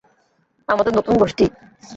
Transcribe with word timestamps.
আমাদের 0.67 0.93
নতুন 0.95 1.15
গোষ্ঠী। 1.17 1.45